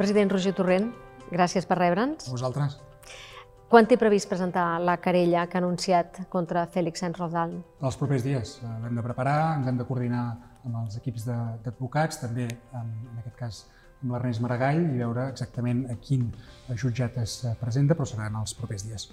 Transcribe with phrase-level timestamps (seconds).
[0.00, 0.86] President Roger Torrent,
[1.28, 2.24] gràcies per rebre'ns.
[2.24, 2.78] A vosaltres.
[3.68, 7.52] Quan té previst presentar la querella que ha anunciat contra Félix Sainz Rodal?
[7.60, 10.24] En els propers dies eh, l'hem de preparar, ens hem de coordinar
[10.64, 13.60] amb els equips d'advocats, també en aquest cas
[14.00, 16.30] amb l'Ernest Maragall i veure exactament a quin
[16.80, 19.10] jutjat es presenta, però serà en els propers dies.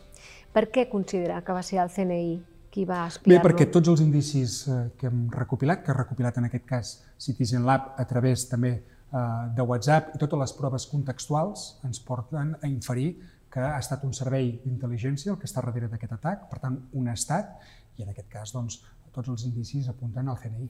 [0.56, 2.38] Per què considera que va ser el CNI
[2.72, 3.36] qui va espiar-lo?
[3.36, 7.00] Bé, perquè tots els indicis eh, que hem recopilat, que ha recopilat en aquest cas
[7.20, 12.50] Citizen Lab a través també eh, de WhatsApp i totes les proves contextuals ens porten
[12.60, 13.14] a inferir
[13.52, 17.08] que ha estat un servei d'intel·ligència el que està darrere d'aquest atac, per tant, un
[17.14, 17.56] estat,
[17.98, 18.82] i en aquest cas, doncs,
[19.16, 20.68] tots els indicis apunten al CNI.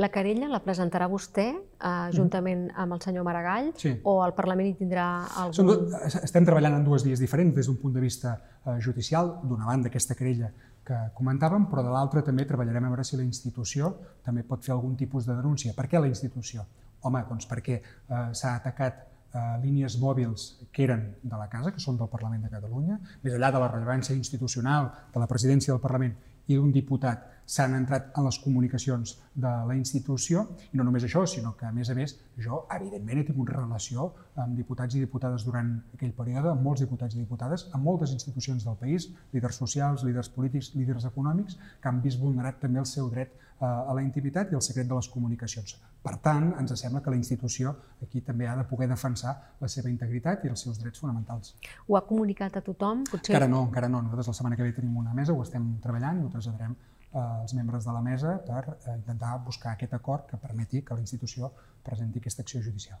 [0.00, 3.92] La querella la presentarà vostè eh, juntament amb el senyor Maragall sí.
[4.08, 5.04] o el Parlament hi tindrà
[5.42, 5.58] algun...
[5.58, 9.68] Som, estem treballant en dues vies diferents des d'un punt de vista eh, judicial, d'una
[9.68, 10.48] banda aquesta querella
[10.82, 13.92] que comentàvem, però de l'altra també treballarem a veure si la institució
[14.24, 15.76] també pot fer algun tipus de denúncia.
[15.76, 16.64] Per què la institució?
[17.02, 19.00] Home, doncs perquè eh, s'ha atacat
[19.34, 23.34] eh, línies mòbils que eren de la casa, que són del Parlament de Catalunya, més
[23.34, 26.14] enllà de la rellevància institucional de la presidència del Parlament
[26.50, 31.24] i d'un diputat s'han entrat en les comunicacions de la institució, i no només això,
[31.28, 34.08] sinó que, a més a més, jo, evidentment, he tingut relació
[34.42, 38.64] amb diputats i diputades durant aquell període, amb molts diputats i diputades, amb moltes institucions
[38.66, 43.10] del país, líders socials, líders polítics, líders econòmics, que han vist vulnerat també el seu
[43.12, 45.76] dret a la intimitat i el secret de les comunicacions.
[46.02, 49.90] Per tant, ens sembla que la institució aquí també ha de poder defensar la seva
[49.90, 51.54] integritat i els seus drets fonamentals.
[51.86, 53.04] Ho ha comunicat a tothom?
[53.10, 53.36] Potser...
[53.36, 54.02] Encara no, encara no.
[54.02, 56.74] Nosaltres la setmana que ve tenim una mesa, ho estem treballant ho traslladarem
[57.12, 61.04] els membres de la mesa per eh, intentar buscar aquest acord que permeti que la
[61.04, 61.52] institució
[61.84, 62.98] presenti aquesta acció judicial.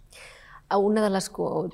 [0.78, 1.28] Una de les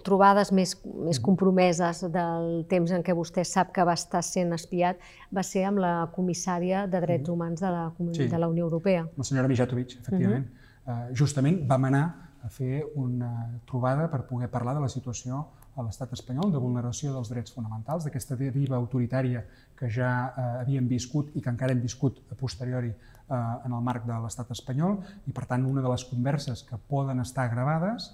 [0.04, 4.98] trobades més, més compromeses del temps en què vostè sap que va estar sent espiat
[5.34, 8.28] va ser amb la comissària de Drets Humans de la, sí.
[8.28, 9.06] de la Unió Europea.
[9.16, 10.46] La senyora Mijatovic, efectivament.
[10.48, 11.14] Uh -huh.
[11.14, 12.06] Justament vam anar
[12.42, 15.46] a fer una trobada per poder parlar de la situació
[15.78, 19.44] a l'estat espanyol de vulneració dels drets fonamentals, d'aquesta deriva autoritària
[19.78, 23.84] que ja eh, havíem viscut i que encara hem viscut a posteriori eh, en el
[23.86, 28.10] marc de l'estat espanyol i per tant una de les converses que poden estar gravades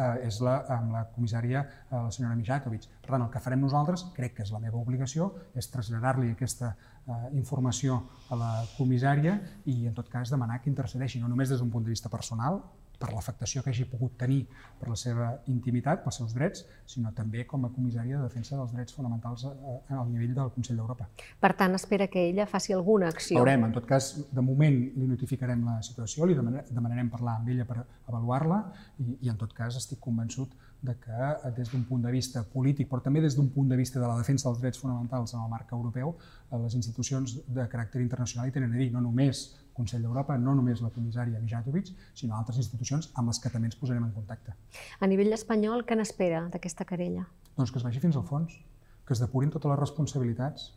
[0.00, 2.88] eh, és la, amb la comissària, eh, la senyora Mijatovic.
[3.02, 6.72] Per tant, el que farem nosaltres, crec que és la meva obligació, és traslladar-li aquesta
[6.74, 8.00] eh, informació
[8.30, 11.86] a la comissària i, en tot cas, demanar que intercedeixi, no només des d'un punt
[11.86, 12.62] de vista personal,
[12.98, 14.40] per l'afectació que hagi pogut tenir
[14.80, 18.74] per la seva intimitat, pels seus drets, sinó també com a comissària de defensa dels
[18.74, 21.08] drets fonamentals al nivell del Consell d'Europa.
[21.40, 23.38] Per tant, espera que ella faci alguna acció.
[23.38, 27.68] Veurem, en tot cas, de moment li notificarem la situació, li demanarem parlar amb ella
[27.68, 28.64] per avaluar-la
[28.98, 32.88] i, i en tot cas estic convençut de que des d'un punt de vista polític,
[32.88, 35.50] però també des d'un punt de vista de la defensa dels drets fonamentals en el
[35.50, 36.14] marc europeu,
[36.52, 40.82] les institucions de caràcter internacional hi tenen a dir, no només Consell d'Europa, no només
[40.82, 44.56] la comissària Mijatovic, sinó altres institucions amb les que també ens posarem en contacte.
[45.00, 47.28] A nivell espanyol, què n'espera d'aquesta querella?
[47.56, 48.58] Doncs que es vagi fins al fons,
[49.06, 50.72] que es depurin totes les responsabilitats.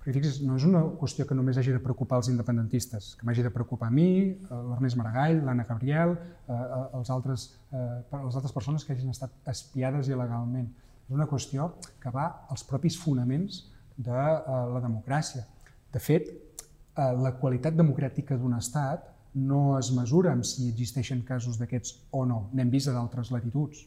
[0.00, 3.44] Perquè fixis, no és una qüestió que només hagi de preocupar els independentistes, que m'hagi
[3.44, 4.08] de preocupar a mi,
[4.48, 6.16] l'Ernest Maragall, l'Anna Gabriel,
[6.48, 6.56] eh,
[6.96, 10.72] els altres, eh, les altres persones que hagin estat espiades il·legalment.
[11.06, 13.60] És una qüestió que va als propis fonaments
[13.96, 15.44] de eh, la democràcia.
[15.92, 16.45] De fet, Eh,
[16.96, 22.46] la qualitat democràtica d'un estat no es mesura amb si existeixen casos d'aquests o no.
[22.56, 23.84] N'hem vist a d'altres latituds.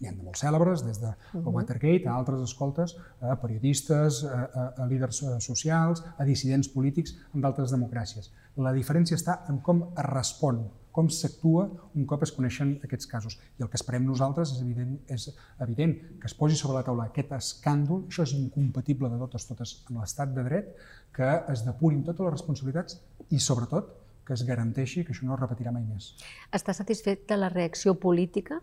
[0.00, 1.52] N'hi ha de molt cèlebres, des de uh -huh.
[1.54, 7.16] Watergate a altres escoltes, a periodistes, a, a, a líders eh, socials, a dissidents polítics
[7.34, 8.30] en d'altres democràcies.
[8.56, 11.64] La diferència està en com es respon com s'actua
[11.96, 13.38] un cop es coneixen aquests casos.
[13.58, 15.30] I el que esperem nosaltres és evident, és
[15.64, 19.74] evident que es posi sobre la taula aquest escàndol, això és incompatible de totes totes
[19.88, 20.74] amb l'estat de dret,
[21.16, 23.90] que es depurin totes les responsabilitats i, sobretot,
[24.26, 26.12] que es garanteixi que això no es repetirà mai més.
[26.54, 28.60] Està satisfet de la reacció política?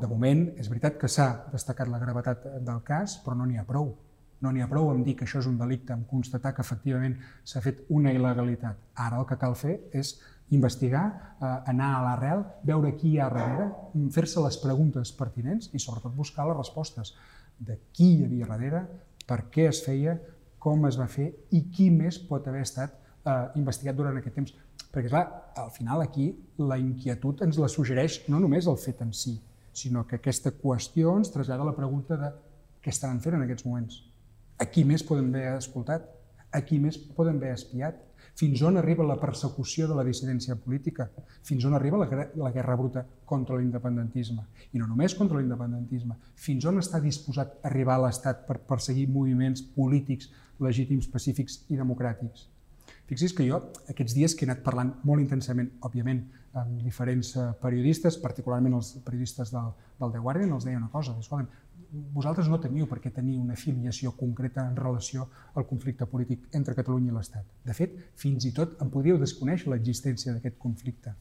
[0.00, 3.66] De moment, és veritat que s'ha destacat la gravetat del cas, però no n'hi ha
[3.68, 3.92] prou.
[4.40, 7.18] No n'hi ha prou en dir que això és un delicte, en constatar que efectivament
[7.44, 8.78] s'ha fet una il·legalitat.
[8.96, 10.14] Ara el que cal fer és
[10.50, 13.68] investigar, eh, anar a l'arrel, veure qui hi ha darrere,
[14.14, 17.14] fer-se les preguntes pertinents i sobretot buscar les respostes
[17.58, 18.84] de qui hi havia darrere,
[19.26, 20.16] per què es feia,
[20.58, 24.54] com es va fer i qui més pot haver estat eh, investigat durant aquest temps.
[24.90, 25.24] Perquè, clar,
[25.56, 29.36] al final aquí la inquietud ens la suggereix no només el fet en si,
[29.72, 32.30] sinó que aquesta qüestió ens trasllada la pregunta de
[32.82, 34.00] què estaven fent en aquests moments.
[34.60, 36.08] A qui més poden haver escoltat?
[36.52, 38.00] A qui més poden haver espiat?
[38.40, 41.10] Fins on arriba la persecució de la dissidència política?
[41.44, 44.46] Fins on arriba la, guerra bruta contra l'independentisme?
[44.72, 46.16] I no només contra l'independentisme.
[46.40, 52.46] Fins on està disposat a arribar l'Estat per perseguir moviments polítics legítims, pacífics i democràtics?
[53.10, 53.60] Fixi's que jo,
[53.92, 56.24] aquests dies que he anat parlant molt intensament, òbviament,
[56.56, 59.68] amb diferents eh, periodistes, particularment els periodistes del,
[60.00, 61.50] del The Guardian, els deia una cosa, escolta'm,
[61.90, 65.26] vosaltres no teniu per què tenir una afiliació concreta en relació
[65.58, 67.46] al conflicte polític entre Catalunya i l'Estat.
[67.66, 71.14] De fet, fins i tot en podríeu desconèixer l'existència d'aquest conflicte.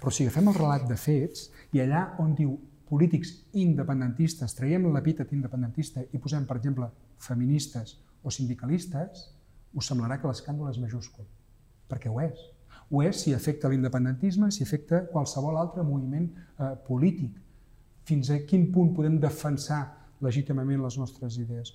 [0.00, 2.56] Però si agafem el relat de fets i allà on diu
[2.86, 6.90] polítics independentistes, traiem l'epítet independentista i posem, per exemple,
[7.22, 9.30] feministes o sindicalistes,
[9.74, 11.26] us semblarà que l'escàndol és majúscul,
[11.90, 12.38] perquè ho és.
[12.90, 17.34] Ho és si afecta l'independentisme, si afecta qualsevol altre moviment eh, polític.
[18.06, 21.72] Fins a quin punt podem defensar legítimament les nostres idees.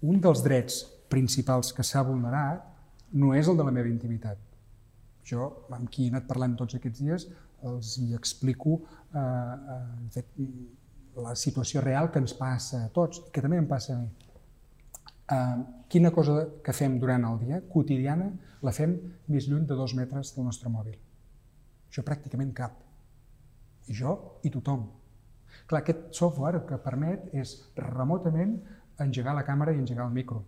[0.00, 0.82] Un dels drets
[1.12, 2.64] principals que s'ha vulnerat
[3.12, 4.38] no és el de la meva intimitat.
[5.26, 7.26] Jo, amb qui he anat parlant tots aquests dies,
[7.68, 10.46] els hi explico eh, eh,
[11.20, 14.08] la situació real que ens passa a tots que també em passa a mi.
[15.30, 15.58] Eh,
[15.92, 18.30] quina cosa que fem durant el dia, quotidiana,
[18.62, 18.96] la fem
[19.28, 20.96] més lluny de dos metres del nostre mòbil?
[21.90, 22.78] Jo pràcticament cap.
[23.90, 24.16] I jo
[24.46, 24.86] i tothom.
[25.66, 28.56] Clar, aquest software el que permet és remotament
[29.00, 30.42] engegar la càmera i engegar el micro.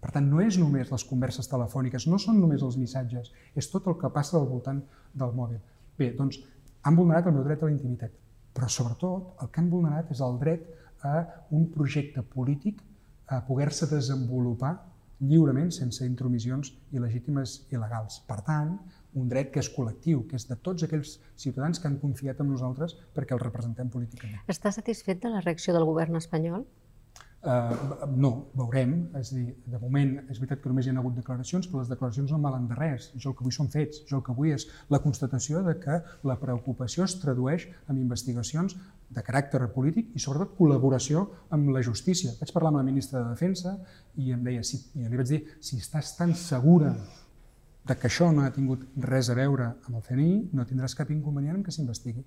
[0.00, 3.88] Per tant, no és només les converses telefòniques, no són només els missatges, és tot
[3.90, 4.82] el que passa al voltant
[5.14, 5.58] del mòbil.
[5.98, 6.38] Bé, doncs,
[6.86, 8.12] han vulnerat el meu dret a la intimitat,
[8.54, 10.68] però sobretot el que han vulnerat és el dret
[11.06, 11.24] a
[11.56, 12.82] un projecte polític
[13.26, 14.76] a poder-se desenvolupar
[15.20, 18.20] lliurement sense intromissions il·legítimes i legals.
[18.28, 18.76] Per tant,
[19.16, 22.52] un dret que és col·lectiu, que és de tots aquells ciutadans que han confiat en
[22.52, 24.42] nosaltres perquè els representem políticament.
[24.52, 26.66] Està satisfet de la reacció del govern espanyol?
[27.46, 28.94] Uh, no, veurem.
[29.20, 31.90] És a dir, de moment és veritat que només hi ha hagut declaracions, però les
[31.92, 33.10] declaracions no valen de res.
[33.14, 34.00] Jo el que vull són fets.
[34.10, 38.74] Jo el que vull és la constatació de que la preocupació es tradueix en investigacions
[39.14, 41.22] de caràcter polític i sobretot col·laboració
[41.54, 42.34] amb la justícia.
[42.40, 43.76] Vaig parlar amb la ministra de Defensa
[44.18, 46.96] i em deia, si, i li vaig dir, si estàs tan segura
[47.86, 51.10] de que això no ha tingut res a veure amb el CNI, no tindràs cap
[51.14, 52.24] inconvenient en que s'investigui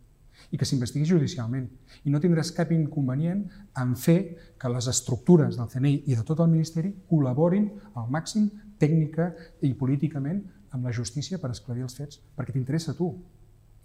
[0.52, 1.66] i que s'investigui judicialment.
[2.08, 3.44] I no tindràs cap inconvenient
[3.82, 4.20] en fer
[4.60, 7.68] que les estructures del CNI i de tot el Ministeri col·laborin
[8.00, 8.48] al màxim
[8.80, 9.34] tècnica
[9.68, 13.12] i políticament amb la justícia per esclarir els fets, perquè t'interessa a tu.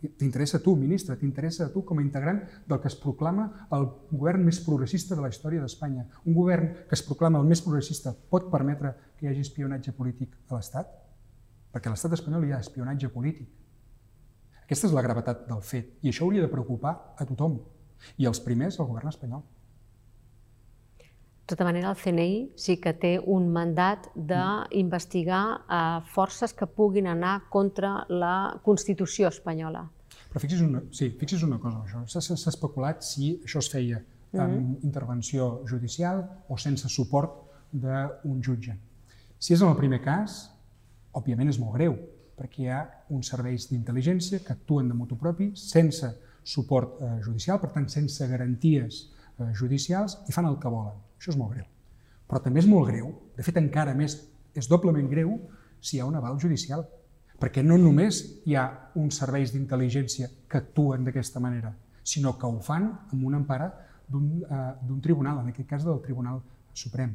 [0.04, 3.86] T'interessa a tu, ministre, t'interessa a tu com a integrant del que es proclama el
[4.12, 6.04] govern més progressista de la història d'Espanya.
[6.28, 10.36] Un govern que es proclama el més progressista pot permetre que hi hagi espionatge polític
[10.50, 11.03] a l'Estat?
[11.74, 13.50] Perquè a l'estat espanyol hi ha espionatge polític.
[14.64, 17.58] Aquesta és la gravetat del fet, i això hauria de preocupar a tothom,
[18.16, 19.42] i els primers al govern espanyol.
[21.44, 25.80] De tota manera, el CNI sí que té un mandat d'investigar eh,
[26.14, 29.82] forces que puguin anar contra la Constitució espanyola.
[30.30, 32.00] Però fixi's una, sí, fixi's una cosa, això.
[32.08, 34.00] S'ha especulat si això es feia
[34.32, 34.84] amb mm -hmm.
[34.84, 37.30] intervenció judicial o sense suport
[37.70, 38.78] d'un jutge.
[39.38, 40.53] Si és en el primer cas,
[41.18, 41.96] òbviament és molt greu,
[42.34, 42.82] perquè hi ha
[43.14, 46.10] uns serveis d'intel·ligència que actuen de motu propi sense
[46.44, 49.04] suport eh, judicial, per tant, sense garanties
[49.38, 50.98] eh, judicials, i fan el que volen.
[51.18, 51.68] Això és molt greu.
[52.28, 54.18] Però també és molt greu, de fet encara més,
[54.54, 55.38] és doblement greu
[55.80, 56.84] si hi ha un aval judicial,
[57.40, 58.66] perquè no només hi ha
[59.00, 61.74] uns serveis d'intel·ligència que actuen d'aquesta manera,
[62.04, 63.70] sinó que ho fan amb una empara
[64.08, 66.42] d'un eh, tribunal, en aquest cas del Tribunal
[66.74, 67.14] Suprem.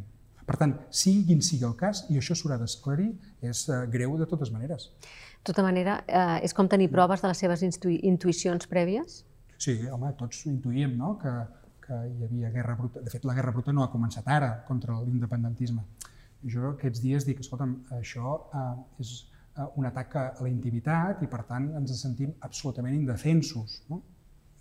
[0.50, 3.12] Per tant, sigui quin sigui el cas, i això s'haurà d'esclarir,
[3.46, 4.88] és eh, greu de totes maneres.
[5.04, 9.20] De tota manera, eh, és com tenir proves de les seves intuïcions prèvies?
[9.62, 11.14] Sí, home, tots intuïem no?
[11.22, 11.34] que,
[11.86, 13.04] que hi havia guerra bruta.
[13.06, 15.86] De fet, la guerra bruta no ha començat ara contra l'independentisme.
[16.50, 18.68] Jo aquests dies dic, escolta'm, això eh,
[19.06, 19.14] és
[19.54, 23.84] eh, un atac a la intimitat i, per tant, ens sentim absolutament indefensos.
[23.92, 24.02] No?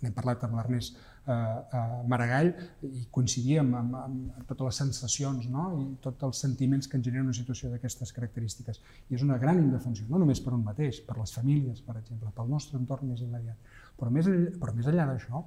[0.03, 1.81] N'hem parlat amb l'Ernest eh,
[2.11, 2.51] Maragall
[2.87, 5.65] i coincidíem amb, amb, totes les sensacions no?
[5.79, 8.81] i tots els sentiments que ens generen una situació d'aquestes característiques.
[9.09, 12.33] I és una gran indefensió, no només per un mateix, per les famílies, per exemple,
[12.35, 13.75] pel nostre entorn més immediat.
[13.99, 15.43] Però més, però més enllà d'això,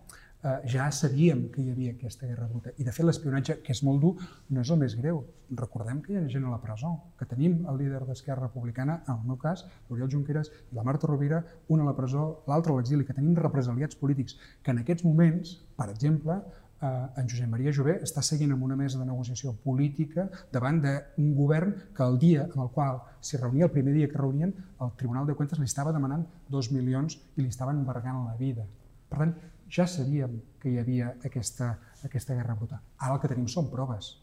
[0.66, 2.72] ja sabíem que hi havia aquesta guerra bruta.
[2.78, 4.14] I de fet l'espionatge, que és molt dur,
[4.50, 5.22] no és el més greu.
[5.58, 9.20] Recordem que hi ha gent a la presó, que tenim el líder d'Esquerra Republicana, en
[9.20, 12.80] el meu cas, l'Oriol Junqueras i la Marta Rovira, una a la presó, l'altra a
[12.80, 16.40] l'exili, que tenim represaliats polítics, que en aquests moments, per exemple,
[16.82, 21.32] eh, en Josep Maria Jové està seguint amb una mesa de negociació política davant d'un
[21.38, 24.94] govern que el dia en el qual s'hi reunia, el primer dia que reunien, el
[24.98, 28.66] Tribunal de Cuentas li estava demanant dos milions i li estaven embargant la vida.
[29.08, 29.34] Per tant,
[29.72, 32.82] ja sabíem que hi havia aquesta, aquesta guerra bruta.
[32.98, 34.18] Ara el que tenim són proves.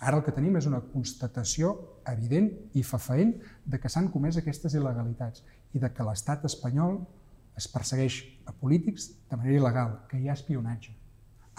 [0.00, 1.74] Ara el que tenim és una constatació
[2.08, 2.48] evident
[2.78, 3.34] i fafaent
[3.66, 5.42] de que s'han comès aquestes il·legalitats
[5.74, 7.02] i de que l'estat espanyol
[7.58, 10.94] es persegueix a polítics de manera il·legal, que hi ha espionatge.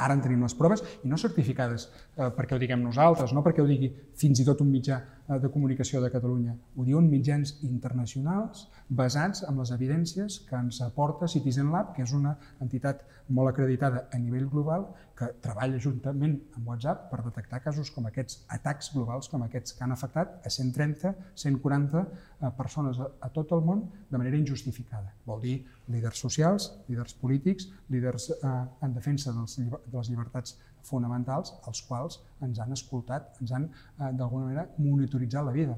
[0.02, 3.62] Ara en tenim les proves i no certificades eh, perquè ho diguem nosaltres, no perquè
[3.62, 4.98] ho digui fins i tot un mitjà
[5.40, 6.56] de comunicació de Catalunya.
[6.76, 12.14] Ho diuen mitjans internacionals basats en les evidències que ens aporta Citizen Lab, que és
[12.18, 17.92] una entitat molt acreditada a nivell global que treballa juntament amb WhatsApp per detectar casos
[17.96, 23.30] com aquests, atacs globals com aquests que han afectat a 130, 140 eh, persones a
[23.30, 25.14] tot el món de manera injustificada.
[25.26, 25.56] Vol dir
[25.94, 30.58] líders socials, líders polítics, líders eh, en defensa de les llibertats
[30.88, 35.78] fonamentals, els quals ens han escoltat, ens han eh, d'alguna manera monitoritzat la vida.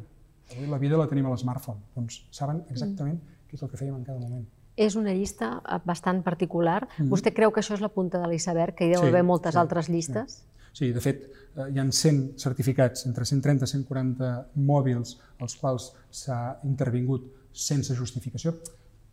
[0.54, 3.40] Avui la vida la tenim a l'smartphone, doncs saben exactament mm.
[3.50, 4.46] què és el que fèiem en cada moment.
[4.76, 6.82] És una llista eh, bastant particular.
[6.98, 7.12] Mm.
[7.14, 9.56] Vostè creu que això és la punta de l'iceberg, que hi deu sí, haver moltes
[9.56, 10.40] sí, altres llistes?
[10.40, 10.50] Sí.
[10.74, 14.32] Sí, de fet, eh, hi ha 100 certificats, entre 130 i 140
[14.70, 18.56] mòbils, als quals s'ha intervingut sense justificació,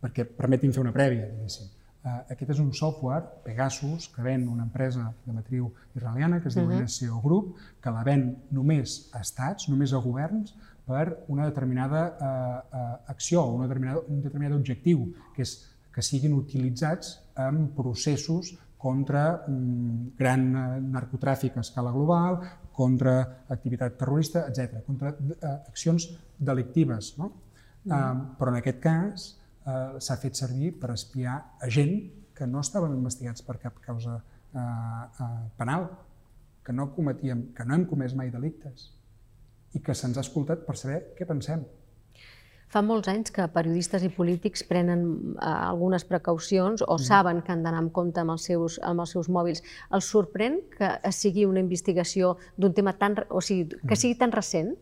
[0.00, 1.68] perquè permetin fer una prèvia, diguéssim.
[2.00, 6.54] Uh, aquest és un software, Pegasus, que ven una empresa de matriu israeliana que es
[6.56, 6.82] diu uh -huh.
[6.82, 10.54] NSO Group, que la ven només a estats, només a governs,
[10.86, 16.32] per una determinada uh, uh, acció, una determinada, un determinat objectiu, que és que siguin
[16.32, 20.52] utilitzats en processos contra um, gran
[20.92, 22.40] narcotràfic a escala global,
[22.72, 25.14] contra activitat terrorista, etc., contra
[25.68, 27.18] accions delictives.
[27.18, 27.32] No?
[27.84, 29.39] Uh, però en aquest cas,
[29.70, 31.96] eh, s'ha fet servir per espiar a gent
[32.36, 35.90] que no estaven investigats per cap causa eh, eh, penal,
[36.64, 38.90] que no cometíem, que no hem comès mai delictes
[39.74, 41.62] i que se'ns ha escoltat per saber què pensem.
[42.70, 45.00] Fa molts anys que periodistes i polítics prenen
[45.34, 47.06] eh, algunes precaucions o mm.
[47.06, 49.64] saben que han d'anar amb compte amb els, seus, amb els seus mòbils.
[49.96, 53.18] Els sorprèn que sigui una investigació d'un tema tan...
[53.28, 54.00] o sigui, que mm.
[54.04, 54.76] sigui tan recent?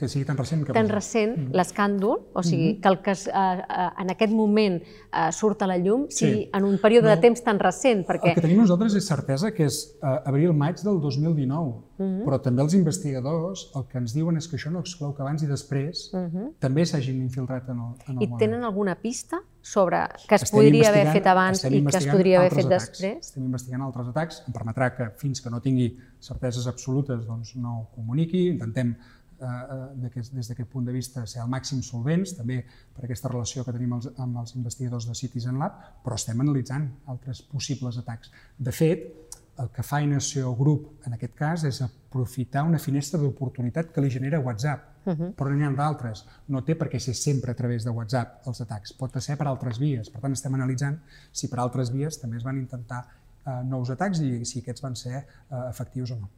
[0.00, 0.62] Que sigui tan recent.
[0.64, 1.56] Que tan recent, mm.
[1.58, 2.80] l'escàndol, o sigui, mm -hmm.
[2.80, 6.50] que el que es, eh, en aquest moment eh, surt a la llum sigui sí.
[6.54, 7.14] en un període no.
[7.14, 8.06] de temps tan recent.
[8.06, 8.32] Perquè...
[8.32, 12.24] El que tenim nosaltres és certesa que és eh, abril-maig del 2019, mm -hmm.
[12.24, 15.42] però també els investigadors el que ens diuen és que això no exclou que abans
[15.42, 16.52] i després mm -hmm.
[16.58, 18.38] també s'hagin infiltrat en el, en el I moment.
[18.38, 22.38] tenen alguna pista sobre que es estem podria haver fet abans i que es podria
[22.38, 22.88] haver fet atacs.
[22.88, 23.26] després?
[23.26, 27.80] Estem investigant altres atacs, em permetrà que fins que no tingui certeses absolutes doncs no
[27.80, 28.96] ho comuniqui, intentem
[29.40, 29.46] Eh,
[30.04, 32.58] eh, des d'aquest punt de vista ser al màxim solvents, també
[32.92, 36.90] per aquesta relació que tenim els, amb els investigadors de Citizen Lab, però estem analitzant
[37.08, 38.28] altres possibles atacs.
[38.58, 39.06] De fet,
[39.60, 44.10] el que fa NSO Group en aquest cas és aprofitar una finestra d'oportunitat que li
[44.12, 45.32] genera WhatsApp, uh -huh.
[45.34, 46.26] però n'hi ha d'altres.
[46.48, 49.46] No té per què ser sempre a través de WhatsApp els atacs, pot ser per
[49.46, 50.10] altres vies.
[50.10, 51.00] Per tant, estem analitzant
[51.32, 53.06] si per altres vies també es van intentar
[53.64, 56.30] nous atacs i si aquests van ser eh, efectius o no.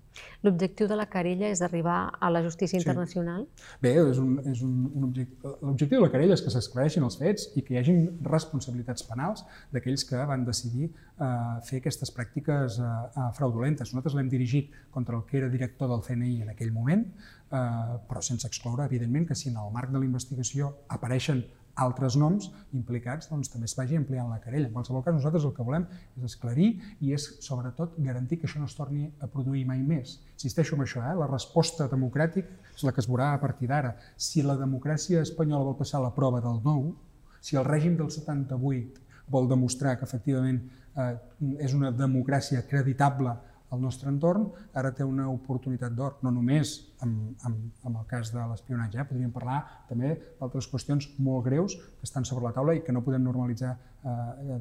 [0.44, 3.44] L'objectiu de la querella és arribar a la justícia internacional?
[3.56, 3.68] Sí.
[3.84, 5.54] Bé, és un, és un, un objectiu.
[5.62, 9.44] L'objectiu de la querella és que s'esclareixin els fets i que hi hagin responsabilitats penals
[9.72, 11.30] d'aquells que van decidir eh,
[11.68, 13.94] fer aquestes pràctiques eh, eh, fraudulentes.
[13.94, 17.64] Nosaltres l'hem dirigit contra el que era director del CNI en aquell moment, eh,
[18.10, 21.46] però sense excloure, evidentment, que si en el marc de la investigació apareixen
[21.80, 24.68] altres noms implicats doncs, també es vagi ampliant la querella.
[24.68, 25.86] En qualsevol cas, nosaltres el que volem
[26.18, 26.68] és esclarir
[27.00, 30.18] i és, sobretot, garantir que això no es torni a produir mai més.
[30.36, 31.14] Insisteixo en això, eh?
[31.18, 33.94] la resposta democràtica és la que es veurà a partir d'ara.
[34.16, 36.92] Si la democràcia espanyola vol passar la prova del nou,
[37.40, 39.00] si el règim del 78
[39.32, 40.60] vol demostrar que efectivament
[40.96, 41.16] eh,
[41.64, 43.32] és una democràcia acreditable
[43.72, 48.32] al nostre entorn, ara té una oportunitat d'or, no només amb, amb, amb el cas
[48.32, 49.06] de l'espionatge, eh?
[49.08, 53.02] podríem parlar també d'altres qüestions molt greus que estan sobre la taula i que no
[53.04, 54.58] podem normalitzar eh,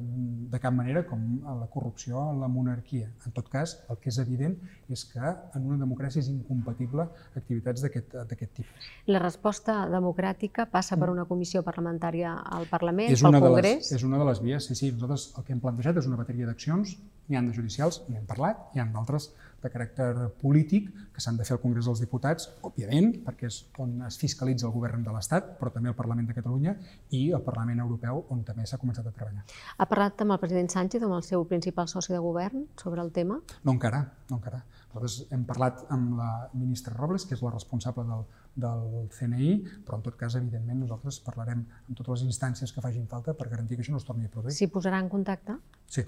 [0.52, 3.10] de cap manera, com la corrupció la monarquia.
[3.26, 4.56] En tot cas, el que és evident
[4.92, 7.06] és que en una democràcia és incompatible
[7.38, 8.90] activitats d'aquest tipus.
[9.10, 13.88] La resposta democràtica passa per una comissió parlamentària al Parlament, és pel Congrés?
[13.88, 14.92] Les, és una de les vies, sí, sí.
[14.92, 16.96] Nosaltres el que hem plantejat és una bateria d'accions
[17.28, 19.30] n'hi ha de judicials, n'hi hem parlat, hi ha d'altres
[19.62, 23.94] de caràcter polític que s'han de fer al Congrés dels Diputats, òbviament, perquè és on
[24.06, 26.76] es fiscalitza el govern de l'Estat, però també el Parlament de Catalunya
[27.10, 29.46] i el Parlament Europeu, on també s'ha començat a treballar.
[29.78, 33.12] Ha parlat amb el president Sánchez, amb el seu principal soci de govern, sobre el
[33.12, 33.40] tema?
[33.64, 34.62] No encara, no encara.
[34.92, 38.26] Nosaltres hem parlat amb la ministra Robles, que és la responsable del,
[38.64, 39.54] del CNI,
[39.86, 43.48] però en tot cas, evidentment, nosaltres parlarem amb totes les instàncies que facin falta per
[43.48, 44.54] garantir que això no es torni a produir.
[44.58, 45.56] S'hi posarà en contacte?
[45.88, 46.04] Sí.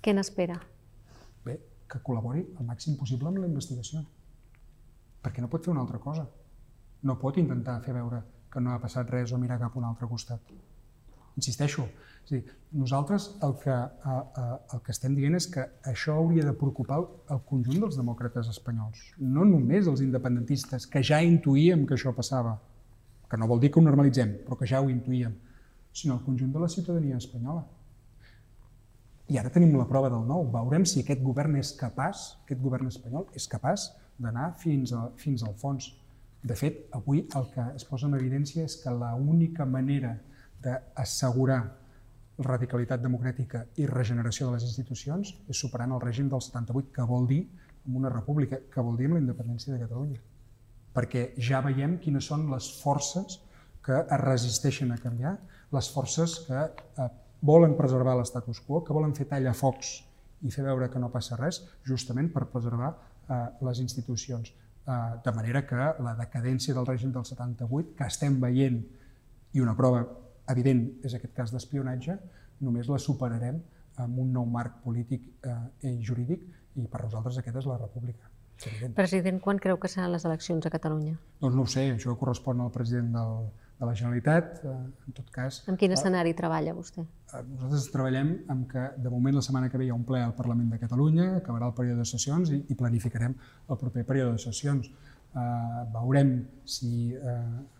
[0.00, 0.58] Què n'espera?
[1.90, 4.02] Que col·labori el màxim possible amb la investigació.
[5.20, 6.26] Perquè no pot fer una altra cosa.
[7.02, 9.86] No pot intentar fer veure que no ha passat res o mirar cap a un
[9.88, 10.52] altre costat.
[11.38, 11.86] Insisteixo,
[12.24, 12.40] és dir,
[12.76, 16.98] nosaltres el que, a, a, el que estem dient és que això hauria de preocupar
[17.34, 22.56] el conjunt dels demòcrates espanyols, no només els independentistes, que ja intuïem que això passava,
[23.30, 25.36] que no vol dir que ho normalitzem, però que ja ho intuïem,
[25.94, 27.64] sinó el conjunt de la ciutadania espanyola.
[29.30, 30.48] I ara tenim la prova del nou.
[30.50, 33.86] Veurem si aquest govern és capaç, aquest govern espanyol, és capaç
[34.18, 35.92] d'anar fins, a, fins al fons.
[36.42, 40.16] De fet, avui el que es posa en evidència és que l'única manera
[40.64, 41.60] d'assegurar
[42.40, 47.28] radicalitat democràtica i regeneració de les institucions és superant el règim del 78, que vol
[47.30, 47.44] dir
[47.86, 50.20] amb una república, que vol dir amb la independència de Catalunya.
[50.96, 53.38] Perquè ja veiem quines són les forces
[53.84, 55.36] que es resisteixen a canviar,
[55.70, 57.10] les forces que eh,
[57.40, 59.92] volen preservar l'estatus quo, que volen fer tallafocs
[60.44, 64.52] i fer veure que no passa res, justament per preservar eh, les institucions.
[64.86, 68.80] Eh, de manera que la decadència del règim del 78, que estem veient,
[69.52, 70.04] i una prova
[70.50, 72.16] evident és aquest cas d'espionatge,
[72.64, 73.60] només la superarem
[74.00, 75.56] amb un nou marc polític eh,
[75.88, 76.44] i jurídic
[76.80, 78.28] i per nosaltres aquesta és la república.
[78.96, 81.14] President, quan creu que seran les eleccions a Catalunya?
[81.40, 83.46] Doncs no ho sé, això correspon al president del,
[83.80, 84.72] de la Generalitat, eh,
[85.08, 85.62] en tot cas...
[85.72, 87.00] En quin escenari treballa vostè?
[87.02, 90.20] Eh, nosaltres treballem amb que de moment la setmana que ve hi ha un ple
[90.20, 94.36] al Parlament de Catalunya, acabarà el període de sessions i, i planificarem el proper període
[94.36, 94.92] de sessions.
[95.30, 96.32] Uh, veurem
[96.66, 97.34] si uh,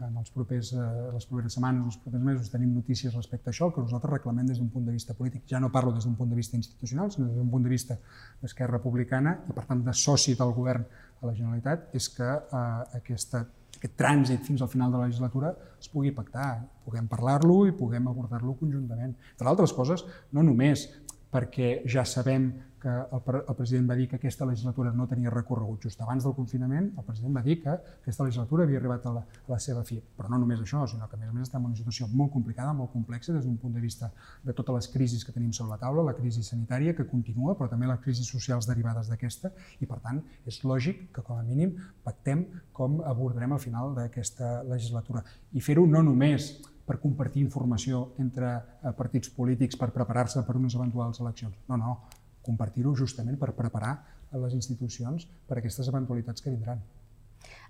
[0.06, 3.66] en els propers, uh, les properes setmanes, els propers mesos tenim notícies respecte a això,
[3.66, 5.42] el que nosaltres reclamem des d'un punt de vista polític.
[5.50, 7.98] Ja no parlo des d'un punt de vista institucional, sinó des d'un punt de vista
[8.40, 12.62] d'Esquerra Republicana i, per tant, de soci del govern a la Generalitat, és que uh,
[13.02, 13.42] aquesta,
[13.80, 18.10] aquest trànsit fins al final de la legislatura es pugui pactar, puguem parlar-lo i puguem
[18.10, 19.14] abordar-lo conjuntament.
[19.32, 20.04] Entre altres coses,
[20.36, 20.84] no només
[21.30, 25.84] perquè ja sabem que el, el president va dir que aquesta legislatura no tenia recorregut.
[25.84, 29.20] Just abans del confinament, el president va dir que aquesta legislatura havia arribat a la,
[29.20, 29.98] a la seva fi.
[30.16, 32.32] Però no només això, sinó que a més a més estem en una situació molt
[32.32, 34.10] complicada, molt complexa des d'un punt de vista
[34.46, 37.68] de totes les crisis que tenim sobre la taula, la crisi sanitària que continua, però
[37.68, 41.76] també les crisis socials derivades d'aquesta, i per tant és lògic que com a mínim
[42.04, 45.22] pactem com abordarem al final d'aquesta legislatura.
[45.52, 46.54] I fer-ho no només
[46.90, 51.54] per compartir informació entre eh, partits polítics per preparar-se per unes eventuals eleccions.
[51.70, 51.96] No, no,
[52.42, 53.94] compartir-ho justament per preparar
[54.34, 56.82] les institucions per a aquestes eventualitats que vindran.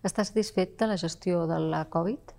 [0.04, 2.32] Està satisfet de la gestió de la Covid?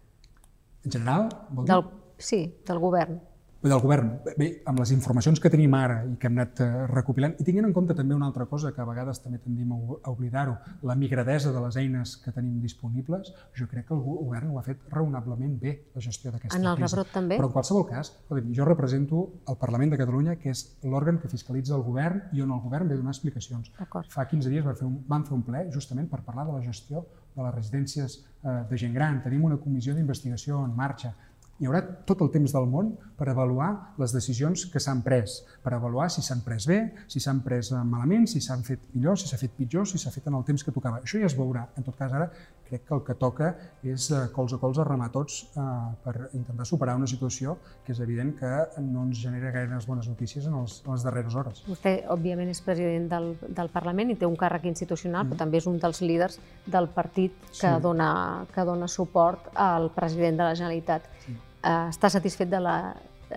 [0.85, 1.29] En general?
[1.51, 1.73] Vol dir?
[1.75, 1.85] Del,
[2.17, 3.21] sí, del govern
[3.69, 4.09] del govern.
[4.37, 7.67] Bé, amb les informacions que tenim ara i que hem anat eh, recopilant, i tinguent
[7.67, 10.55] en compte també una altra cosa que a vegades també tendim a oblidar-ho,
[10.87, 14.65] la migradesa de les eines que tenim disponibles, jo crec que el govern ho ha
[14.65, 16.65] fet raonablement bé, la gestió d'aquesta crisi.
[16.65, 17.37] En el rebrot també?
[17.37, 21.77] Però en qualsevol cas, jo represento el Parlament de Catalunya, que és l'òrgan que fiscalitza
[21.77, 23.71] el govern i on el govern ve donar explicacions.
[24.09, 26.65] Fa 15 dies van fer, un, van fer un ple justament per parlar de la
[26.65, 29.21] gestió de les residències eh, de gent gran.
[29.23, 31.13] Tenim una comissió d'investigació en marxa
[31.61, 32.87] hi haurà tot el temps del món
[33.19, 33.67] per avaluar
[34.01, 36.79] les decisions que s'han pres, per avaluar si s'han pres bé,
[37.11, 40.25] si s'han pres malament, si s'han fet millor, si s'ha fet pitjor, si s'ha fet
[40.31, 41.03] en el temps que tocava.
[41.05, 41.67] Això ja es veurà.
[41.77, 42.31] En tot cas, ara
[42.71, 43.51] crec que el que toca
[43.83, 45.65] és eh, cols a cols a remar tots eh,
[46.01, 48.51] per intentar superar una situació que és evident que
[48.87, 51.61] no ens genera gaires bones notícies en, els, en les darreres hores.
[51.67, 55.35] Vostè, òbviament, és president del, del Parlament i té un càrrec institucional, mm.
[55.35, 57.77] però també és un dels líders del partit que, sí.
[57.85, 58.11] dona,
[58.49, 61.09] que dona suport al president de la Generalitat.
[61.27, 62.77] Sí eh, està satisfet de la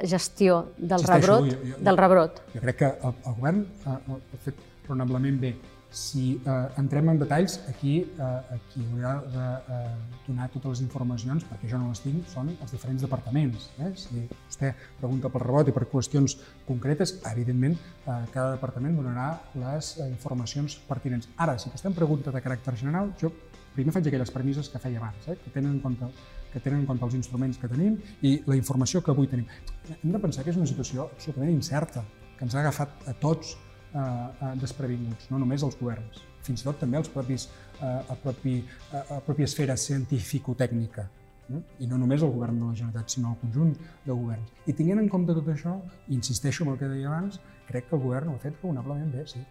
[0.03, 1.53] gestió del Existeixo, rebrot?
[1.53, 2.43] Jo, jo, del rebrot.
[2.55, 4.59] Jo crec que el, el govern ha, ha fet
[4.89, 5.55] raonablement bé.
[5.95, 9.45] Si eh, entrem en detalls, aquí eh, qui haurà de
[9.77, 9.93] eh,
[10.27, 13.69] donar totes les informacions, perquè jo no les tinc, són els diferents departaments.
[13.79, 13.93] Eh?
[14.01, 16.35] Si vostè pregunta pel rebot i per qüestions
[16.67, 19.29] concretes, evidentment eh, cada departament donarà
[19.63, 21.31] les eh, informacions pertinents.
[21.39, 23.31] Ara, si vostè em pregunta de caràcter general, jo
[23.75, 25.37] primer faig aquelles premisses que feia abans, eh?
[25.43, 26.11] que tenen en compte
[26.55, 29.49] que tenen en compte els instruments que tenim i la informació que avui tenim.
[29.91, 32.05] Hem de pensar que és una situació absolutament incerta,
[32.39, 36.69] que ens ha agafat a tots eh, eh, desprevinguts, no només els governs, fins i
[36.69, 37.49] tot també els propis,
[37.81, 38.57] eh, a, propi,
[38.93, 41.09] a, a pròpia esfera científico-tècnica,
[41.51, 41.63] eh?
[41.83, 43.75] i no només el govern de la Generalitat, sinó el conjunt
[44.07, 44.55] de governs.
[44.71, 45.81] I tinguent en compte tot això,
[46.15, 49.27] insisteixo en el que deia abans, crec que el govern ho ha fet raonablement bé,
[49.27, 49.43] sí.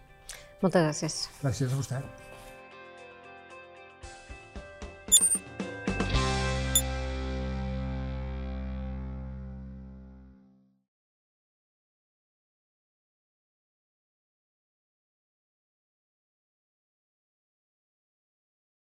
[0.62, 1.26] Moltes gràcies.
[1.42, 2.00] Gràcies a vostè.